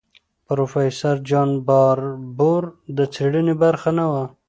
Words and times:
پروفیسور 0.45 1.17
جان 1.29 1.49
باربور 1.67 2.63
د 2.97 2.99
څېړنې 3.13 3.53
برخه 3.63 3.89
نه 3.97 4.05
وه. 4.11 4.23